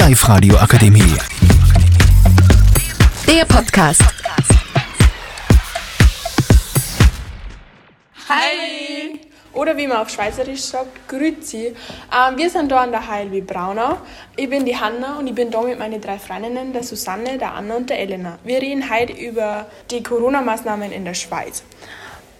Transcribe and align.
Live 0.00 0.26
Radio 0.30 0.56
Akademie. 0.56 1.14
Der 3.26 3.44
Podcast. 3.44 4.02
Hi! 8.26 9.20
Oder 9.52 9.76
wie 9.76 9.86
man 9.86 9.98
auf 9.98 10.08
Schweizerisch 10.08 10.62
sagt, 10.62 11.06
Grüezi. 11.06 11.66
Ähm, 12.16 12.38
wir 12.38 12.48
sind 12.48 12.72
da 12.72 12.80
an 12.80 12.92
der 12.92 13.06
HLW 13.06 13.42
Braunau. 13.42 13.98
Ich 14.36 14.48
bin 14.48 14.64
die 14.64 14.74
Hanna 14.74 15.18
und 15.18 15.26
ich 15.26 15.34
bin 15.34 15.50
da 15.50 15.60
mit 15.60 15.78
meinen 15.78 16.00
drei 16.00 16.18
Freundinnen, 16.18 16.72
der 16.72 16.82
Susanne, 16.82 17.36
der 17.36 17.52
Anna 17.52 17.76
und 17.76 17.90
der 17.90 17.98
Elena. 17.98 18.38
Wir 18.42 18.62
reden 18.62 18.88
heute 18.90 19.12
über 19.12 19.66
die 19.90 20.02
Corona-Maßnahmen 20.02 20.92
in 20.92 21.04
der 21.04 21.14
Schweiz. 21.14 21.62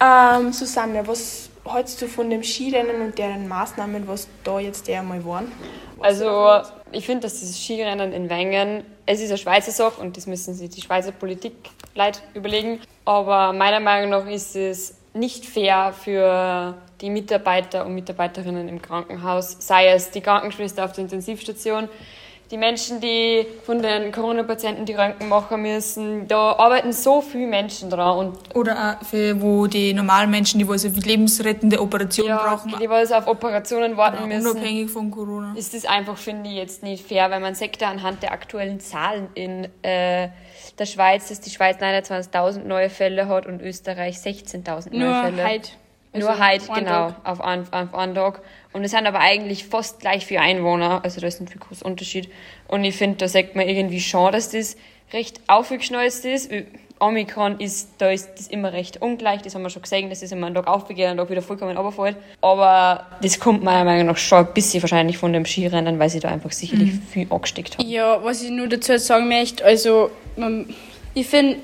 Ähm, 0.01 0.55
Susanne, 0.55 1.07
was 1.07 1.51
hältst 1.71 2.01
du 2.01 2.09
von 2.09 2.31
dem 2.31 2.43
Skirennen 2.43 3.03
und 3.03 3.19
deren 3.19 3.47
Maßnahmen, 3.47 4.09
was 4.09 4.29
da 4.45 4.59
jetzt 4.59 4.89
einmal 4.89 5.23
waren? 5.27 5.53
Also 6.01 6.63
ich 6.93 7.07
finde, 7.07 7.23
dass 7.23 7.41
dieses 7.41 7.59
Skirennen 7.59 8.13
in 8.13 8.29
Wengen, 8.31 8.85
es 9.07 9.21
ist 9.21 9.31
eine 9.31 9.39
Schweizer 9.39 9.73
Sache 9.73 10.01
und 10.01 10.17
das 10.17 10.27
müssen 10.27 10.55
sich 10.55 10.71
die 10.71 10.81
Schweizer 10.81 11.13
Politik 11.13 11.55
leid 11.95 12.23
überlegen. 12.35 12.81
Aber 13.05 13.53
meiner 13.53 13.81
Meinung 13.81 14.11
nach 14.11 14.27
ist 14.27 14.57
es 14.57 14.97
nicht 15.13 15.45
fair 15.47 15.93
für 15.93 16.75
die 17.01 17.11
Mitarbeiter 17.11 17.85
und 17.87 17.95
Mitarbeiterinnen 17.95 18.69
im 18.69 18.81
Krankenhaus, 18.81 19.57
sei 19.59 19.89
es 19.89 20.11
die 20.11 20.21
Krankenschwester 20.21 20.85
auf 20.85 20.93
der 20.93 21.05
Intensivstation, 21.05 21.89
die 22.51 22.57
Menschen, 22.57 23.01
die 23.01 23.47
von 23.65 23.81
den 23.81 24.11
Corona-Patienten 24.11 24.85
die 24.85 24.95
Röntgen 24.95 25.29
machen 25.29 25.63
müssen, 25.63 26.27
da 26.27 26.53
arbeiten 26.53 26.93
so 26.93 27.21
viele 27.21 27.47
Menschen 27.47 27.91
dran. 27.91 28.19
Und 28.19 28.57
Oder 28.57 28.99
auch 29.01 29.07
für 29.07 29.41
wo 29.41 29.69
die 29.69 29.95
normalen 29.95 30.31
Menschen, 30.31 30.59
die 30.59 30.69
also 30.69 30.89
lebensrettende 30.89 31.81
Operationen 31.81 32.31
ja, 32.31 32.39
brauchen, 32.39 32.73
die, 32.73 32.79
die 32.79 32.89
auf 32.89 33.27
Operationen 33.29 33.97
warten 33.97 34.27
müssen, 34.27 34.51
unabhängig 34.51 34.91
von 34.91 35.11
Corona. 35.11 35.55
ist 35.57 35.75
das 35.75 35.85
einfach, 35.85 36.17
finde 36.17 36.51
ich, 36.51 36.57
jetzt 36.57 36.83
nicht 36.83 37.07
fair, 37.07 37.31
weil 37.31 37.41
man 37.41 37.55
sagt 37.55 37.83
da 37.83 37.89
anhand 37.89 38.23
der 38.23 38.33
aktuellen 38.33 38.81
Zahlen 38.81 39.29
in 39.35 39.69
äh, 39.83 40.29
der 40.79 40.87
Schweiz, 40.87 41.29
dass 41.29 41.41
die 41.41 41.51
Schweiz 41.51 41.77
29.000 41.79 42.65
neue 42.65 42.91
Fälle 42.91 43.29
hat 43.29 43.47
und 43.47 43.63
Österreich 43.63 44.17
16.000 44.17 44.97
neue 44.97 45.09
Nur 45.09 45.23
Fälle. 45.23 45.61
Heute. 46.13 46.25
Nur 46.25 46.31
Also 46.31 46.43
halt, 46.43 46.75
genau, 46.75 47.15
auf 47.25 47.41
einen, 47.41 47.73
auf 47.73 47.91
Tag. 48.15 48.43
Und 48.73 48.85
es 48.85 48.93
sind 48.93 49.07
aber 49.07 49.21
eigentlich 49.21 49.65
fast 49.65 50.01
gleich 50.01 50.27
viele 50.27 50.41
Einwohner, 50.41 51.01
also 51.03 51.21
da 51.21 51.27
ist 51.27 51.41
ein 51.41 51.49
viel 51.49 51.61
großer 51.61 51.85
Unterschied. 51.85 52.31
Und 52.69 52.85
ich 52.85 52.97
finde, 52.97 53.19
da 53.19 53.29
sagt 53.29 53.57
man 53.57 53.69
irgendwie 53.69 54.01
schon, 54.01 54.33
dass 54.33 54.51
das 54.51 54.77
recht 55.13 55.41
aufgeschnalzt 55.49 56.25
ist. 56.25 56.51
Omikron 57.01 57.59
ist, 57.59 57.89
da 57.97 58.11
ist 58.11 58.29
das 58.37 58.49
immer 58.49 58.75
recht 58.75 59.01
ungleich, 59.01 59.41
das 59.41 59.55
haben 59.55 59.63
wir 59.63 59.71
schon 59.71 59.83
gesehen, 59.83 60.11
dass 60.11 60.23
es 60.23 60.33
immer 60.33 60.47
einen 60.47 60.55
Tag 60.55 60.67
aufgeht 60.67 60.99
und 60.99 61.05
einen 61.05 61.19
Tag 61.19 61.31
wieder 61.31 61.41
vollkommen 61.41 61.77
runterfällt. 61.77 62.17
Aber 62.43 63.07
das 63.23 63.41
kommt 63.41 63.65
meiner 63.65 63.85
Meinung 63.85 64.07
nach 64.07 64.19
schon 64.19 64.47
ein 64.47 64.53
bisschen 64.53 64.83
wahrscheinlich 64.83 65.17
von 65.17 65.33
dem 65.33 65.47
Skirennen, 65.47 65.99
weil 65.99 66.11
sie 66.11 66.21
da 66.21 66.29
einfach 66.29 66.53
sicherlich 66.53 66.93
viel 67.11 67.27
angesteckt 67.31 67.79
haben. 67.79 67.89
Ja, 67.89 68.23
was 68.23 68.43
ich 68.43 68.51
nur 68.51 68.69
dazu 68.69 68.99
sagen 68.99 69.29
möchte, 69.29 69.65
also 69.65 70.11
man, 70.37 70.67
ich 71.15 71.27
finde, 71.27 71.57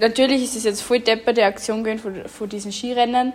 natürlich 0.00 0.42
ist 0.42 0.56
es 0.56 0.64
jetzt 0.64 0.82
voll 0.82 0.98
depperte 0.98 1.44
Aktion 1.44 1.84
gewesen 1.84 2.00
von, 2.00 2.28
von 2.28 2.48
diesen 2.48 2.72
Skirennen, 2.72 3.32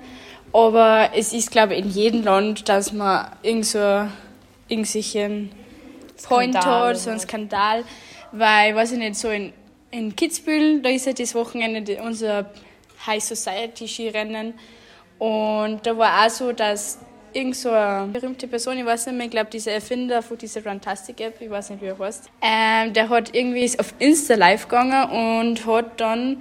aber 0.53 1.09
es 1.15 1.33
ist, 1.33 1.51
glaube 1.51 1.75
ich, 1.75 1.85
in 1.85 1.89
jedem 1.89 2.23
Land, 2.23 2.69
dass 2.69 2.93
man 2.93 3.27
irgend 3.41 3.65
so 3.65 4.07
irgendwelchen 4.67 5.51
Point 6.23 6.57
hat, 6.57 6.97
so 6.97 7.09
einen 7.09 7.19
Skandal, 7.19 7.83
weil, 8.31 8.75
weiß 8.75 8.93
ich 8.93 8.99
nicht, 8.99 9.15
so 9.15 9.29
in, 9.29 9.53
in 9.91 10.15
Kitzbühel, 10.15 10.81
da 10.81 10.89
ist 10.89 11.05
ja 11.05 11.13
das 11.13 11.33
Wochenende 11.35 12.01
unser 12.01 12.51
High 13.05 13.23
Society 13.23 13.87
Skirennen 13.87 14.53
und 15.17 15.85
da 15.85 15.97
war 15.97 16.25
auch 16.25 16.29
so, 16.29 16.51
dass 16.51 16.99
irgend 17.33 17.55
so 17.55 17.69
eine 17.69 18.07
berühmte 18.07 18.47
Person, 18.47 18.77
ich 18.77 18.85
weiß 18.85 19.07
nicht 19.07 19.15
mehr, 19.15 19.25
ich 19.25 19.31
glaube, 19.31 19.49
dieser 19.49 19.73
Erfinder 19.73 20.21
von 20.21 20.37
dieser 20.37 20.65
Runtastic 20.65 21.19
App, 21.21 21.41
ich 21.41 21.49
weiß 21.49 21.71
nicht, 21.71 21.81
wie 21.81 21.87
er 21.87 21.99
heißt, 21.99 22.29
ähm, 22.41 22.93
der 22.93 23.09
hat 23.09 23.35
irgendwie 23.35 23.63
ist 23.63 23.79
auf 23.79 23.93
Insta 23.99 24.35
live 24.35 24.67
gegangen 24.67 25.45
und 25.45 25.65
hat 25.65 25.99
dann 25.99 26.37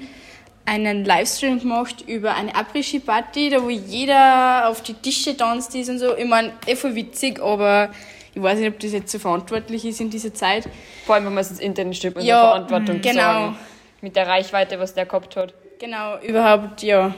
einen 0.69 1.05
Livestream 1.05 1.61
gemacht 1.61 2.05
über 2.07 2.35
eine 2.35 2.55
Après-Ski-Party, 2.55 3.51
da 3.51 3.63
wo 3.63 3.71
jeder 3.71 4.69
auf 4.69 4.83
die 4.83 4.95
Tische 4.95 5.37
tanzt 5.37 5.75
ist 5.75 5.89
und 5.89 5.99
so. 5.99 6.15
Ich 6.17 6.27
meine, 6.27 6.53
eh 6.67 6.77
voll 6.77 6.95
witzig, 6.95 7.41
aber 7.41 7.91
ich 8.35 8.43
weiß 8.43 8.59
nicht, 8.59 8.69
ob 8.69 8.79
das 8.79 8.93
jetzt 8.93 9.11
so 9.11 9.19
verantwortlich 9.19 9.85
ist 9.85 10.01
in 10.01 10.11
dieser 10.11 10.35
Zeit. 10.35 10.69
Vor 11.07 11.15
allem, 11.15 11.25
wenn 11.25 11.35
man 11.35 11.41
es 11.41 11.51
ins 11.51 11.61
Internet 11.61 11.97
stellt, 11.97 12.17
mit 12.17 12.25
Ja, 12.25 12.41
Verantwortung 12.41 13.01
genau. 13.01 13.21
sagen. 13.21 13.57
Mit 14.03 14.15
der 14.15 14.29
Reichweite, 14.29 14.79
was 14.79 14.95
der 14.95 15.07
gehabt 15.07 15.35
hat. 15.37 15.55
Genau, 15.81 16.19
überhaupt, 16.21 16.83
ja. 16.83 17.15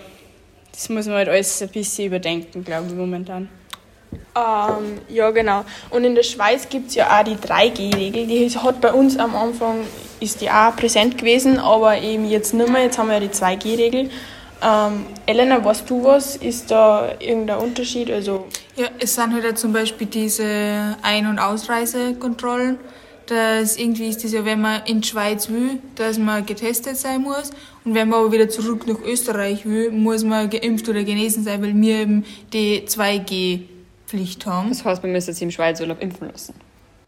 Das 0.72 0.88
muss 0.88 1.06
man 1.06 1.16
halt 1.16 1.28
alles 1.28 1.60
ein 1.60 1.68
bisschen 1.68 2.06
überdenken, 2.06 2.64
glaube 2.64 2.86
ich, 2.86 2.94
momentan. 2.94 3.48
Ähm, 4.36 4.98
ja, 5.08 5.30
genau. 5.30 5.64
Und 5.90 6.04
in 6.04 6.14
der 6.14 6.22
Schweiz 6.22 6.68
gibt 6.68 6.88
es 6.90 6.94
ja 6.94 7.18
auch 7.18 7.24
die 7.24 7.36
3G-Regel. 7.36 8.26
Die 8.26 8.50
hat 8.50 8.80
bei 8.80 8.92
uns 8.92 9.18
am 9.18 9.34
Anfang, 9.34 9.80
ist 10.20 10.40
die 10.40 10.50
auch 10.50 10.74
präsent 10.76 11.18
gewesen, 11.18 11.58
aber 11.58 11.98
eben 11.98 12.28
jetzt 12.28 12.54
nicht 12.54 12.70
mehr. 12.70 12.82
Jetzt 12.82 12.98
haben 12.98 13.08
wir 13.08 13.14
ja 13.14 13.20
die 13.20 13.28
2G-Regel. 13.28 14.10
Ähm, 14.62 15.06
Elena, 15.26 15.64
weißt 15.64 15.88
du 15.88 16.04
was? 16.04 16.36
Ist 16.36 16.70
da 16.70 17.12
irgendein 17.18 17.58
Unterschied? 17.58 18.10
Also, 18.10 18.46
Ja, 18.76 18.88
es 18.98 19.14
sind 19.14 19.32
halt 19.32 19.58
zum 19.58 19.72
Beispiel 19.72 20.06
diese 20.06 20.96
Ein- 21.02 21.26
und 21.26 21.38
Ausreisekontrollen. 21.38 22.78
Das 23.26 23.76
irgendwie 23.76 24.08
ist 24.08 24.24
das 24.24 24.32
ja, 24.32 24.44
wenn 24.44 24.60
man 24.60 24.82
in 24.86 25.02
die 25.02 25.08
Schweiz 25.08 25.48
will, 25.48 25.78
dass 25.94 26.18
man 26.18 26.44
getestet 26.44 26.96
sein 26.96 27.22
muss. 27.22 27.50
Und 27.84 27.94
wenn 27.94 28.08
man 28.08 28.20
aber 28.20 28.32
wieder 28.32 28.48
zurück 28.48 28.86
nach 28.86 29.00
Österreich 29.02 29.64
will, 29.64 29.90
muss 29.92 30.24
man 30.24 30.50
geimpft 30.50 30.88
oder 30.88 31.04
genesen 31.04 31.44
sein, 31.44 31.62
weil 31.62 31.74
wir 31.74 32.00
eben 32.00 32.24
die 32.52 32.84
2G-Pflicht 34.10 34.46
haben. 34.46 34.68
Das 34.68 34.84
heißt, 34.84 35.02
man 35.02 35.12
müsste 35.12 35.32
sich 35.32 35.42
im 35.42 35.50
Schweizurlaub 35.50 36.00
impfen 36.00 36.30
lassen. 36.30 36.54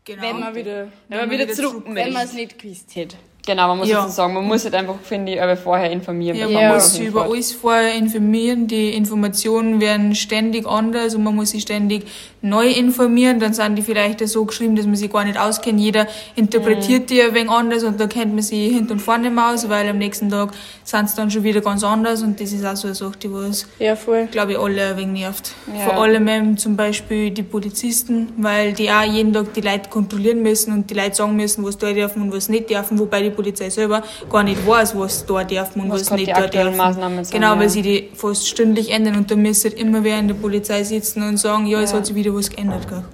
Genau. 0.04 0.22
Wenn 0.22 0.40
man 0.40 0.54
wieder, 0.54 0.88
Wenn 1.08 1.18
man 1.18 1.30
wieder 1.30 1.48
zurück 1.48 1.84
wenn 1.86 2.12
man 2.12 2.24
es 2.24 2.32
nicht 2.32 2.58
gewusst 2.58 2.94
hätte. 2.96 3.16
Genau, 3.44 3.66
man 3.68 3.78
muss 3.78 3.88
Ja. 3.88 4.02
dazu 4.02 4.12
sagen, 4.12 4.34
man 4.34 4.44
muss 4.46 4.62
halt 4.62 4.74
einfach, 4.76 4.94
finde 5.02 5.32
ich, 5.32 5.42
aber 5.42 5.56
vorher 5.56 5.90
informieren. 5.90 6.36
Ja, 6.36 6.46
man 6.48 6.62
Ja. 6.62 6.74
muss 6.74 6.94
sich 6.94 7.06
über 7.08 7.24
alles 7.24 7.50
vorher 7.52 7.92
informieren. 7.94 8.68
Die 8.68 8.90
Informationen 8.90 9.80
werden 9.80 10.14
ständig 10.14 10.64
anders 10.64 11.16
und 11.16 11.24
man 11.24 11.34
muss 11.34 11.50
sich 11.50 11.62
ständig 11.62 12.04
neu 12.40 12.68
informieren. 12.68 13.40
Dann 13.40 13.52
sind 13.52 13.74
die 13.76 13.82
vielleicht 13.82 14.20
so 14.28 14.44
geschrieben, 14.44 14.76
dass 14.76 14.86
man 14.86 14.94
sich 14.94 15.12
gar 15.12 15.24
nicht 15.24 15.36
auskennt. 15.40 15.80
Jeder 15.80 16.06
interpretiert 16.36 17.10
die 17.10 17.20
ein 17.20 17.34
wenig 17.34 17.50
anders 17.50 17.82
und 17.82 17.98
da 18.00 18.06
kennt 18.06 18.32
man 18.32 18.42
sie 18.42 18.68
hinten 18.68 18.92
und 18.92 19.00
vorne 19.00 19.24
nicht 19.24 19.34
mehr 19.34 19.48
aus, 19.50 19.68
weil 19.68 19.88
am 19.88 19.98
nächsten 19.98 20.28
Tag 20.30 20.50
sind 20.84 21.06
es 21.06 21.16
dann 21.16 21.28
schon 21.28 21.42
wieder 21.42 21.60
ganz 21.62 21.82
anders 21.82 22.22
und 22.22 22.40
das 22.40 22.52
ist 22.52 22.64
auch 22.64 22.76
so 22.76 22.86
eine 22.86 22.94
Sache, 22.94 23.18
die 23.20 23.32
was, 23.32 23.66
Ja, 23.80 23.96
glaube 24.30 24.52
ich, 24.52 24.58
alle 24.58 24.90
ein 24.90 24.96
wenig 24.98 25.20
nervt. 25.22 25.52
Ja. 25.76 25.86
Vor 25.86 25.94
allem 26.02 26.28
eben 26.28 26.56
zum 26.58 26.76
Beispiel 26.76 27.30
die 27.32 27.42
Polizisten, 27.42 28.28
weil 28.36 28.72
die 28.72 28.88
auch 28.88 29.02
jeden 29.02 29.32
Tag 29.32 29.52
die 29.54 29.62
Leute 29.62 29.90
kontrollieren 29.90 30.42
müssen 30.42 30.72
und 30.72 30.88
die 30.90 30.94
Leute 30.94 31.16
sagen 31.16 31.34
müssen, 31.34 31.64
was 31.64 31.76
da 31.76 31.92
dürfen 31.92 32.22
und 32.22 32.32
was 32.32 32.48
nicht 32.48 32.70
dürfen, 32.70 33.00
wobei 33.00 33.22
die 33.22 33.31
Polizei 33.32 33.68
selber 33.70 34.02
gar 34.30 34.42
nicht 34.42 34.66
weiß, 34.66 34.96
was 34.98 35.26
da 35.26 35.44
dürfen 35.44 35.82
und 35.82 35.90
Was 35.90 36.10
was, 36.10 36.18
nicht 36.18 36.30
da. 36.30 36.70
Maßnahmen 36.70 37.24
sind, 37.24 37.34
genau, 37.34 37.54
ja. 37.54 37.58
weil 37.60 37.68
sie 37.68 37.82
die 37.82 38.08
fast 38.14 38.46
stündlich 38.48 38.90
ändern 38.92 39.16
und 39.16 39.30
da 39.30 39.36
müsste 39.36 39.68
immer 39.68 40.04
wer 40.04 40.18
in 40.18 40.28
der 40.28 40.34
Polizei 40.34 40.82
sitzen 40.84 41.22
und 41.28 41.36
sagen, 41.38 41.66
ja, 41.66 41.80
es 41.82 41.90
Ja. 41.92 41.98
hat 41.98 42.06
sich 42.06 42.14
wieder 42.14 42.34
was 42.34 42.48
geändert. 42.50 42.88
Gell? 42.88 43.04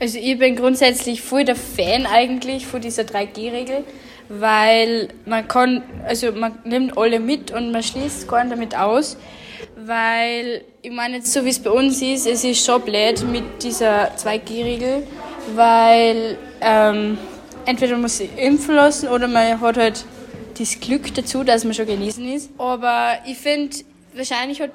Also 0.00 0.18
ich 0.18 0.38
bin 0.38 0.56
grundsätzlich 0.56 1.22
voll 1.22 1.44
der 1.44 1.56
Fan 1.56 2.06
eigentlich 2.06 2.66
von 2.66 2.80
dieser 2.80 3.02
3G-Regel, 3.04 3.84
weil 4.28 5.08
man 5.26 5.46
kann, 5.46 5.82
also 6.06 6.32
man 6.32 6.58
nimmt 6.64 6.96
alle 6.98 7.20
mit 7.20 7.50
und 7.52 7.72
man 7.72 7.82
schließt 7.82 8.26
keinen 8.28 8.50
damit 8.50 8.76
aus, 8.76 9.16
weil 9.76 10.62
ich 10.82 10.90
meine 10.90 11.16
jetzt 11.16 11.32
so 11.32 11.44
wie 11.44 11.50
es 11.50 11.58
bei 11.58 11.70
uns 11.70 12.02
ist, 12.02 12.26
es 12.26 12.44
ist 12.44 12.64
schon 12.64 12.82
blöd 12.82 13.24
mit 13.30 13.44
dieser 13.62 14.10
2G-Regel, 14.16 15.06
weil 15.54 16.38
ähm, 16.60 17.18
entweder 17.66 17.96
muss 17.96 18.18
sich 18.18 18.30
impfen 18.36 18.74
lassen 18.74 19.08
oder 19.08 19.28
man 19.28 19.60
hat 19.60 19.76
halt 19.76 20.04
das 20.58 20.78
Glück 20.80 21.14
dazu, 21.14 21.44
dass 21.44 21.64
man 21.64 21.74
schon 21.74 21.86
genesen 21.86 22.32
ist. 22.32 22.50
Aber 22.58 23.18
ich 23.26 23.38
finde, 23.38 23.76
wahrscheinlich 24.14 24.60
hat, 24.60 24.70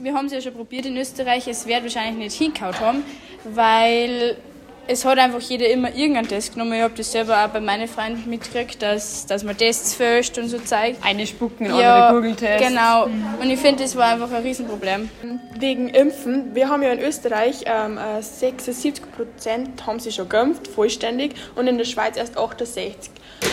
wir 0.00 0.14
haben 0.14 0.26
es 0.26 0.32
ja 0.32 0.40
schon 0.40 0.54
probiert 0.54 0.86
in 0.86 0.96
Österreich, 0.96 1.46
es 1.48 1.66
wird 1.66 1.82
wahrscheinlich 1.82 2.16
nicht 2.16 2.36
hingehauen 2.36 2.78
haben, 2.80 3.04
weil 3.44 4.36
es 4.86 5.04
hat 5.04 5.18
einfach 5.18 5.40
jeder 5.40 5.68
immer 5.68 5.94
irgendeinen 5.94 6.28
Test 6.28 6.52
genommen. 6.52 6.74
Ich 6.74 6.82
habe 6.82 6.94
das 6.96 7.10
selber 7.12 7.44
auch 7.44 7.48
bei 7.48 7.60
meinen 7.60 7.88
Freunden 7.88 8.28
mitgekriegt, 8.28 8.80
dass, 8.82 9.26
dass 9.26 9.42
man 9.44 9.56
Tests 9.56 9.94
fälscht 9.94 10.36
und 10.38 10.48
so 10.48 10.58
zeigt. 10.58 11.04
Eine 11.04 11.26
spucken, 11.26 11.66
Ja, 11.66 12.08
andere 12.08 12.20
Google-Test. 12.22 12.64
genau. 12.68 13.04
Und 13.04 13.50
ich 13.50 13.58
finde, 13.58 13.82
das 13.82 13.96
war 13.96 14.12
einfach 14.12 14.30
ein 14.32 14.42
Riesenproblem. 14.42 15.08
wegen 15.58 15.88
Impfen, 15.88 16.54
wir 16.54 16.68
haben 16.68 16.82
ja 16.82 16.90
in 16.92 17.00
Österreich 17.00 17.64
ähm, 17.66 17.98
äh, 17.98 18.20
76 18.22 19.04
Prozent 19.16 19.86
haben 19.86 20.00
sie 20.00 20.12
schon 20.12 20.28
geimpft, 20.28 20.66
vollständig, 20.68 21.34
und 21.54 21.66
in 21.66 21.78
der 21.78 21.84
Schweiz 21.84 22.16
erst 22.16 22.36
68. 22.36 23.10
Ähm, 23.42 23.50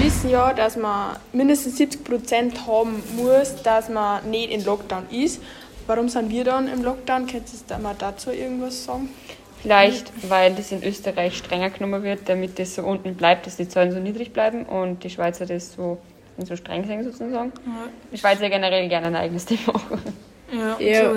wir 0.00 0.06
wissen 0.06 0.30
ja, 0.30 0.52
dass 0.52 0.76
man 0.76 1.16
mindestens 1.32 1.76
70 1.76 2.04
Prozent 2.04 2.66
haben 2.66 3.02
muss, 3.16 3.54
dass 3.62 3.88
man 3.88 4.28
nicht 4.30 4.50
in 4.50 4.64
Lockdown 4.64 5.06
ist. 5.10 5.40
Warum 5.86 6.08
sind 6.08 6.30
wir 6.30 6.44
dann 6.44 6.68
im 6.68 6.82
Lockdown? 6.82 7.26
Könntest 7.26 7.62
du 7.62 7.74
da 7.74 7.78
mal 7.78 7.94
dazu 7.98 8.30
irgendwas 8.30 8.84
sagen? 8.84 9.08
Vielleicht, 9.62 10.12
weil 10.28 10.54
das 10.54 10.72
in 10.72 10.82
Österreich 10.82 11.38
strenger 11.38 11.70
genommen 11.70 12.02
wird, 12.02 12.28
damit 12.28 12.58
das 12.58 12.74
so 12.74 12.82
unten 12.82 13.14
bleibt, 13.14 13.46
dass 13.46 13.56
die 13.56 13.68
Zahlen 13.68 13.92
so 13.92 14.00
niedrig 14.00 14.32
bleiben 14.32 14.64
und 14.64 15.04
die 15.04 15.10
Schweizer 15.10 15.46
das 15.46 15.72
so, 15.72 15.98
so 16.38 16.56
streng 16.56 16.84
sehen 16.84 17.04
sozusagen. 17.04 17.52
Die 18.12 18.18
Schweizer 18.18 18.50
generell 18.50 18.88
gerne 18.88 19.06
ein 19.06 19.16
eigenes 19.16 19.44
Thema. 19.44 19.80
Ja, 20.52 20.76
Ja. 20.80 21.12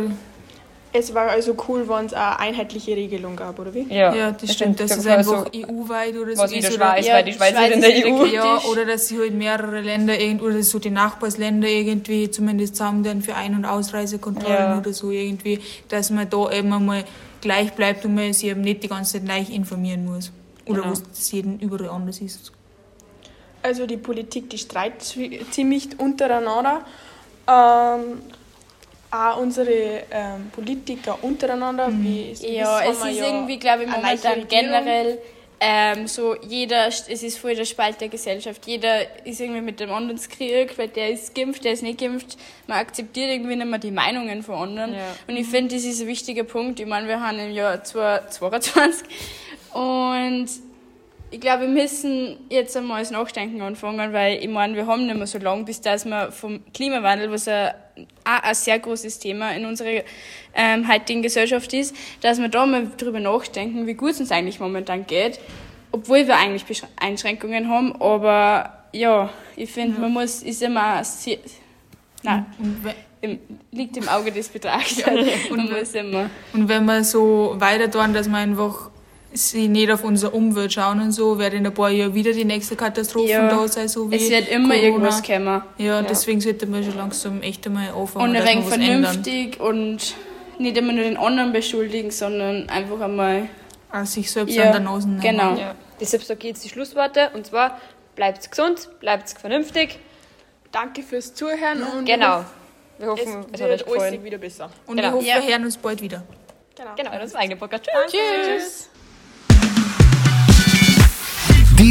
So. 0.96 1.10
Es 1.10 1.14
war 1.14 1.30
also 1.30 1.56
cool, 1.68 1.88
wenn 1.88 2.06
es 2.06 2.14
eine 2.14 2.40
einheitliche 2.40 2.96
Regelung 2.96 3.36
gab, 3.36 3.60
oder 3.60 3.74
wie? 3.74 3.84
Ja, 3.94 4.14
Ja, 4.16 4.32
das 4.32 4.44
Ich 4.44 4.52
stimmt, 4.54 4.80
dass 4.80 4.96
es 4.96 5.06
einfach 5.06 5.46
EU-weit 5.56 6.16
oder 6.18 6.36
so 6.36 6.44
was 6.44 6.52
in 6.52 6.62
der 6.62 6.70
ist. 6.70 6.76
Oder, 6.78 6.86
Schweiz, 6.92 7.06
Ja, 7.08 7.14
weil 7.16 7.24
die 7.24 7.34
Schweiz 7.34 7.52
Schweiz 7.54 7.70
ist 7.70 7.76
in 7.76 7.82
der 7.82 7.90
EU. 7.92 8.20
wirklich- 8.20 8.34
ja, 8.34 8.60
oder 8.72 8.86
dass 8.86 9.08
sie 9.08 9.18
halt 9.20 9.34
mehrere 9.34 9.82
Länder 9.82 10.20
irgend- 10.20 10.42
oder 10.42 10.62
so 10.64 10.80
die 10.80 10.90
Nachbarsländer 10.90 11.68
irgendwie 11.68 12.30
zumindest 12.32 12.76
zusammen 12.76 13.04
dann 13.04 13.22
für 13.22 13.36
Ein- 13.36 13.56
und 13.56 13.66
Ausreisekontrollen 13.66 14.58
Ja. 14.58 14.78
oder 14.78 14.94
so 14.94 15.12
irgendwie, 15.12 15.60
dass 15.90 16.10
man 16.10 16.30
da 16.30 16.52
eben 16.52 16.72
einmal 16.74 17.04
gleich 17.42 17.74
bleibt 17.74 18.06
und 18.06 18.16
man 18.16 18.34
sich 18.34 18.50
eben 18.50 18.62
nicht 18.62 18.84
die 18.84 18.88
ganze 18.88 19.14
Zeit 19.14 19.26
gleich 19.26 19.50
informieren 19.54 20.06
muss. 20.06 20.32
Oder 20.68 20.82
Genau. 20.82 20.96
wo 20.96 21.00
es 21.14 21.32
jeden 21.32 21.60
überall 21.60 21.90
anders 21.90 22.20
ist. 22.20 22.52
Also 23.62 23.86
die 23.86 23.98
Politik, 23.98 24.50
die 24.50 24.58
streitet 24.58 25.16
ziemlich 25.52 25.90
untereinander. 26.00 26.82
Ähm, 27.48 28.22
auch 29.16 29.38
unsere 29.38 30.04
ähm, 30.12 30.50
Politiker 30.52 31.18
untereinander, 31.22 31.90
wie 31.92 32.32
es 32.32 32.42
Ja, 32.42 32.82
es 32.84 32.98
ist 32.98 33.20
ja 33.20 33.28
irgendwie, 33.28 33.58
glaube 33.58 33.84
ich, 33.84 33.90
momentan 33.90 34.48
generell 34.48 35.20
ähm, 35.60 36.08
so 36.08 36.36
jeder, 36.48 36.88
es 36.88 37.08
ist 37.08 37.38
voll 37.40 37.56
der 37.56 37.66
Spalt 37.66 38.02
der 38.02 38.10
Gesellschaft. 38.10 38.66
Jeder 38.68 39.26
ist 39.26 39.40
irgendwie 39.40 39.62
mit 39.62 39.80
dem 39.80 39.92
anderen 39.92 40.20
Krieg, 40.20 40.78
weil 40.78 40.90
der 40.90 41.12
ist 41.12 41.34
geimpft, 41.34 41.64
der 41.64 41.74
ist 41.74 41.82
nicht 41.82 42.00
geimpft. 42.00 42.38
Man 42.68 42.78
akzeptiert 42.78 43.32
irgendwie 43.32 43.56
nicht 43.56 43.68
mehr 43.68 43.80
die 43.80 43.92
Meinungen 43.92 44.44
von 44.44 44.56
anderen. 44.56 44.94
Ja. 44.94 45.16
Und 45.28 45.38
ich 45.38 45.48
finde, 45.48 45.76
das 45.76 45.86
ist 45.86 46.02
ein 46.02 46.08
wichtiger 46.08 46.44
Punkt. 46.44 46.80
Ich 46.80 46.86
meine, 46.86 47.08
wir 47.08 47.22
haben 47.22 47.40
im 47.40 47.52
Jahr 47.52 47.84
2022 47.84 49.08
und 49.74 50.48
ich 51.36 51.42
glaube, 51.42 51.64
wir 51.64 51.68
müssen 51.68 52.38
jetzt 52.50 52.78
einmal 52.78 53.02
das 53.02 53.12
Nachdenken 53.12 53.62
anfangen, 53.62 54.14
weil 54.14 54.42
ich 54.42 54.48
meine, 54.48 54.74
wir 54.74 54.88
haben 54.88 55.06
nicht 55.06 55.18
mehr 55.18 55.28
so 55.28 55.38
lange, 55.38 55.66
bis 55.66 55.82
dass 55.82 56.06
wir 56.06 56.32
vom 56.32 56.62
Klimawandel, 56.74 57.30
was 57.30 57.50
ein, 57.50 57.74
auch 58.24 58.42
ein 58.42 58.56
sehr 58.56 58.80
großes 58.80 59.20
Thema 59.20 59.52
in 59.52 59.66
unserer 59.66 60.02
ähm, 60.54 60.88
heutigen 60.90 61.22
Gesellschaft 61.22 61.74
ist, 61.74 61.94
dass 62.22 62.40
wir 62.40 62.48
da 62.48 62.66
mal 62.66 62.90
drüber 62.96 63.20
nachdenken, 63.20 63.86
wie 63.86 63.96
gut 63.96 64.12
es 64.12 64.22
uns 64.22 64.32
eigentlich 64.32 64.62
momentan 64.62 65.06
geht, 65.08 65.42
obwohl 65.92 66.26
wir 66.26 66.38
eigentlich 66.38 66.64
Besch- 66.64 66.88
Einschränkungen 66.96 67.68
haben. 67.70 68.02
Aber 68.02 68.86
ja, 68.94 69.30
ich 69.58 69.70
finde, 69.70 70.00
man 70.00 70.14
muss, 70.14 70.42
ist 70.42 70.64
immer, 70.64 71.04
sehr, 71.04 71.40
nein, 72.24 72.46
Und 72.60 72.82
im, 73.20 73.40
liegt 73.72 73.98
im 73.98 74.08
Auge 74.08 74.32
des 74.32 74.48
Betrachters. 74.48 75.04
man 75.50 75.68
immer. 75.68 76.30
Und 76.54 76.70
wenn 76.70 76.86
wir 76.86 77.04
so 77.04 77.56
weiter 77.58 77.92
tun, 77.92 78.14
dass 78.14 78.30
wir 78.30 78.38
einfach 78.38 78.90
sie 79.36 79.68
nicht 79.68 79.92
auf 79.92 80.04
unsere 80.04 80.32
Umwelt 80.32 80.74
schauen 80.74 81.00
und 81.02 81.12
so, 81.12 81.38
wird 81.38 81.54
in 81.54 81.66
ein 81.66 81.74
paar 81.74 81.90
Jahren 81.90 82.14
wieder 82.14 82.32
die 82.32 82.46
nächste 82.46 82.76
Katastrophe 82.76 83.30
Ja, 83.30 83.48
da 83.50 83.68
sein, 83.68 83.88
so 83.88 84.10
wie 84.10 84.16
Es 84.16 84.30
wird 84.30 84.48
immer 84.50 84.70
Corona. 84.70 84.84
irgendwas 84.84 85.24
kommen. 85.24 85.62
Ja, 85.78 86.02
deswegen 86.02 86.42
sollte 86.42 86.66
man 86.68 86.84
schon 86.84 86.96
langsam 86.98 87.42
echt 87.42 87.66
einmal 87.68 87.90
anfangen, 87.90 88.30
Und 88.30 88.36
ein 88.36 88.44
wir 88.44 88.50
wenig 88.52 88.66
was 88.66 88.74
ändern. 88.74 89.04
vernünftig 89.04 89.60
und 89.60 90.16
nicht 90.60 90.78
immer 90.78 90.94
nur 90.94 91.04
den 91.04 91.18
anderen 91.18 91.52
beschuldigen, 91.54 92.12
sondern 92.12 92.70
einfach 92.70 93.00
einmal. 93.02 93.50
Auch 93.92 94.06
sich 94.06 94.32
selbst 94.32 94.56
Ja, 94.56 94.66
an 94.66 94.72
der 94.72 94.82
Nase 94.82 95.08
nehmen. 95.08 95.22
genau. 95.22 95.56
Ja. 95.56 95.76
Deshalb 96.00 96.24
sage 96.24 96.40
ich 96.42 96.46
jetzt 96.48 96.64
die 96.66 96.70
Schlussworte 96.70 97.30
und 97.34 97.46
zwar 97.46 97.80
bleibt 98.16 98.50
gesund, 98.50 98.90
bleibt 99.00 99.30
vernünftig. 99.30 100.00
Danke 100.72 101.02
fürs 101.04 101.34
Zuhören 101.34 101.84
und 101.98 102.06
Genau. 102.06 102.44
Wir 102.98 103.08
hoffen, 103.08 103.24
es 103.28 103.34
hat 103.34 103.38
euch 103.54 103.60
wird 103.60 103.62
alles 103.62 103.86
gefallen. 103.86 104.24
wieder 104.24 104.38
besser. 104.38 104.70
Und 104.88 104.96
Genau. 104.98 105.10
ich 105.10 105.14
hoffe, 105.16 105.26
Ja. 105.28 105.36
wir 105.42 105.52
hören 105.54 105.66
uns 105.66 105.78
bald 105.78 106.02
wieder. 106.02 106.24
Genau. 106.78 106.92
Genau, 106.98 107.12
das 107.12 107.34
war 107.34 107.42
eigentlich 107.42 107.60
Podcast. 107.60 107.86
Tschüss. 108.10 108.90